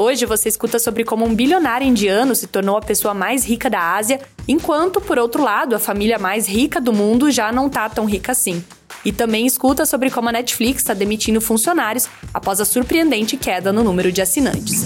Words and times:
Hoje 0.00 0.26
você 0.26 0.48
escuta 0.48 0.78
sobre 0.78 1.02
como 1.02 1.24
um 1.26 1.34
bilionário 1.34 1.84
indiano 1.84 2.32
se 2.32 2.46
tornou 2.46 2.76
a 2.76 2.80
pessoa 2.80 3.12
mais 3.12 3.44
rica 3.44 3.68
da 3.68 3.96
Ásia, 3.96 4.20
enquanto, 4.46 5.00
por 5.00 5.18
outro 5.18 5.42
lado, 5.42 5.74
a 5.74 5.78
família 5.80 6.20
mais 6.20 6.46
rica 6.46 6.80
do 6.80 6.92
mundo 6.92 7.32
já 7.32 7.50
não 7.50 7.68
tá 7.68 7.88
tão 7.88 8.04
rica 8.04 8.30
assim. 8.30 8.64
E 9.04 9.10
também 9.10 9.44
escuta 9.44 9.84
sobre 9.84 10.08
como 10.08 10.28
a 10.28 10.32
Netflix 10.32 10.82
está 10.82 10.94
demitindo 10.94 11.40
funcionários 11.40 12.08
após 12.32 12.60
a 12.60 12.64
surpreendente 12.64 13.36
queda 13.36 13.72
no 13.72 13.82
número 13.82 14.12
de 14.12 14.22
assinantes. 14.22 14.84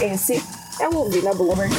Esse 0.00 0.42
é 0.80 0.88
o 0.88 0.96
Ouvir 0.96 1.22
na 1.22 1.32
Bloomberg. 1.32 1.72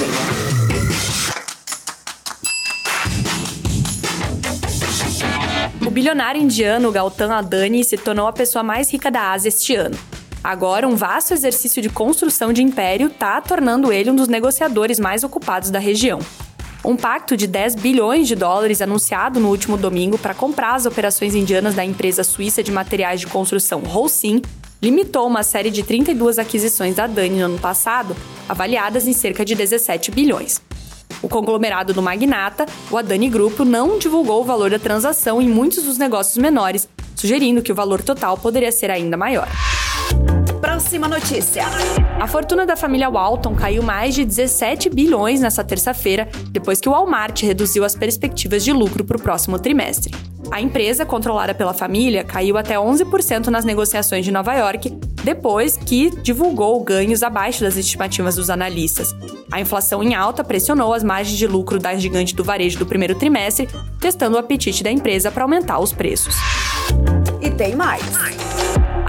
O 5.86 5.92
bilionário 5.92 6.42
indiano 6.42 6.90
Gautam 6.90 7.34
Adani 7.34 7.84
se 7.84 7.98
tornou 7.98 8.28
a 8.28 8.32
pessoa 8.32 8.64
mais 8.64 8.90
rica 8.90 9.12
da 9.12 9.34
Ásia 9.34 9.50
este 9.50 9.76
ano. 9.76 10.13
Agora, 10.44 10.86
um 10.86 10.96
vasto 10.96 11.34
exercício 11.34 11.82
de 11.82 11.90
construção 11.90 12.52
de 12.52 12.62
império 12.62 13.08
está 13.08 13.40
tornando 13.40 13.94
ele 13.94 14.12
um 14.12 14.16
dos 14.16 14.28
negociadores 14.28 15.00
mais 15.00 15.24
ocupados 15.24 15.70
da 15.70 15.80
região. 15.80 16.20
Um 16.84 16.98
pacto 16.98 17.38
de 17.38 17.48
10 17.48 17.76
bilhões 17.76 18.28
de 18.28 18.36
dólares 18.36 18.82
anunciado 18.82 19.40
no 19.40 19.48
último 19.48 19.78
domingo 19.78 20.18
para 20.18 20.34
comprar 20.34 20.76
as 20.76 20.86
operações 20.86 21.34
indianas 21.34 21.76
da 21.76 21.86
empresa 21.86 22.26
suíça 22.26 22.62
de 22.62 22.74
materiais 22.74 23.22
de 23.22 23.28
construção 23.28 23.80
Holcim 23.80 24.42
limitou 24.82 25.26
uma 25.28 25.44
série 25.44 25.72
de 25.72 25.82
32 25.82 26.38
aquisições 26.38 26.96
da 26.96 27.08
Dani 27.08 27.40
no 27.40 27.46
ano 27.46 27.60
passado, 27.60 28.14
avaliadas 28.50 29.08
em 29.08 29.14
cerca 29.14 29.46
de 29.46 29.56
17 29.56 30.12
bilhões. 30.12 30.62
O 31.22 31.30
conglomerado 31.30 31.94
do 31.94 32.02
magnata, 32.02 32.66
o 32.92 32.98
Adani 32.98 33.30
Grupo, 33.30 33.64
não 33.64 33.98
divulgou 33.98 34.42
o 34.42 34.44
valor 34.44 34.70
da 34.70 34.78
transação 34.78 35.42
em 35.42 35.48
muitos 35.48 35.86
dos 35.86 35.98
negócios 35.98 36.38
menores, 36.38 36.86
sugerindo 37.16 37.62
que 37.62 37.72
o 37.72 37.76
valor 37.76 38.02
total 38.02 38.38
poderia 38.38 38.74
ser 38.74 38.92
ainda 38.92 39.16
maior. 39.16 39.48
Próxima 40.74 41.08
notícia. 41.08 41.66
A 42.20 42.26
fortuna 42.26 42.66
da 42.66 42.76
família 42.76 43.08
Walton 43.08 43.54
caiu 43.54 43.84
mais 43.84 44.16
de 44.16 44.26
17 44.26 44.90
bilhões 44.90 45.40
nesta 45.40 45.64
terça-feira, 45.64 46.28
depois 46.50 46.82
que 46.82 46.90
o 46.90 46.92
Walmart 46.94 47.44
reduziu 47.44 47.84
as 47.84 47.96
perspectivas 47.96 48.64
de 48.64 48.74
lucro 48.74 49.06
para 49.06 49.16
o 49.16 49.22
próximo 49.22 49.60
trimestre. 49.60 50.12
A 50.50 50.60
empresa, 50.60 51.06
controlada 51.06 51.54
pela 51.54 51.76
família, 51.76 52.24
caiu 52.24 52.58
até 52.58 52.74
11% 52.74 53.50
nas 53.50 53.64
negociações 53.64 54.26
de 54.26 54.32
Nova 54.32 54.52
York, 54.56 54.90
depois 55.24 55.78
que 55.78 56.10
divulgou 56.24 56.84
ganhos 56.84 57.22
abaixo 57.22 57.62
das 57.62 57.78
estimativas 57.78 58.36
dos 58.36 58.50
analistas. 58.50 59.16
A 59.52 59.62
inflação 59.62 60.02
em 60.02 60.16
alta 60.16 60.44
pressionou 60.44 60.92
as 60.92 61.04
margens 61.04 61.38
de 61.38 61.46
lucro 61.46 61.78
da 61.78 61.94
gigante 61.94 62.36
do 62.36 62.44
varejo 62.44 62.80
do 62.80 62.86
primeiro 62.88 63.14
trimestre, 63.14 63.70
testando 64.00 64.38
o 64.38 64.40
apetite 64.40 64.84
da 64.84 64.92
empresa 64.92 65.30
para 65.30 65.44
aumentar 65.44 65.78
os 65.78 65.94
preços. 65.94 66.34
E 67.40 67.52
tem 67.52 67.76
mais. 67.76 68.02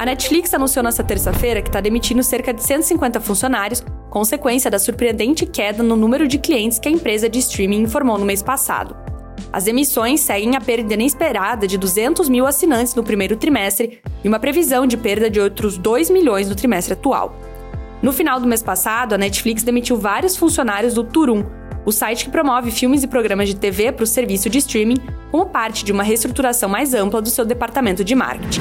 A 0.05 0.07
Netflix 0.07 0.53
anunciou 0.53 0.83
nesta 0.83 1.03
terça-feira 1.03 1.63
que 1.63 1.71
está 1.71 1.81
demitindo 1.81 2.23
cerca 2.23 2.53
de 2.53 2.63
150 2.63 3.23
funcionários, 3.23 3.83
consequência 4.11 4.71
da 4.71 4.79
surpreendente 4.79 5.47
queda 5.47 5.83
no 5.83 5.97
número 5.97 6.29
de 6.29 6.37
clientes 6.37 6.79
que 6.79 6.87
a 6.87 6.93
empresa 6.93 7.27
de 7.27 7.39
streaming 7.39 7.85
informou 7.85 8.19
no 8.19 8.27
mês 8.27 8.43
passado. 8.43 8.95
As 9.51 9.67
emissões 9.67 10.21
seguem 10.21 10.57
a 10.57 10.61
perda 10.61 10.93
inesperada 10.93 11.67
de 11.67 11.79
200 11.79 12.29
mil 12.29 12.47
assinantes 12.47 12.95
no 12.95 13.03
primeiro 13.03 13.35
trimestre 13.39 14.03
e 14.23 14.29
uma 14.29 14.39
previsão 14.39 14.87
de 14.87 14.99
perda 14.99 15.31
de 15.31 15.41
outros 15.41 15.79
2 15.79 16.11
milhões 16.11 16.51
no 16.51 16.55
trimestre 16.55 16.93
atual. 16.93 17.35
No 18.03 18.13
final 18.13 18.39
do 18.39 18.47
mês 18.47 18.63
passado, 18.63 19.15
a 19.15 19.19
Netflix 19.19 19.63
demitiu 19.63 19.97
vários 19.97 20.37
funcionários 20.37 20.93
do 20.93 21.03
Turum, 21.03 21.47
o 21.87 21.91
site 21.91 22.27
que 22.27 22.31
promove 22.31 22.71
filmes 22.71 23.03
e 23.03 23.07
programas 23.07 23.49
de 23.49 23.57
TV 23.57 23.91
para 23.91 24.05
o 24.05 24.07
serviço 24.07 24.51
de 24.51 24.59
streaming, 24.59 24.99
como 25.31 25.47
parte 25.47 25.83
de 25.83 25.93
uma 25.93 26.03
reestruturação 26.03 26.69
mais 26.69 26.93
ampla 26.93 27.23
do 27.23 27.31
seu 27.31 27.47
departamento 27.47 28.05
de 28.05 28.15
marketing. 28.15 28.61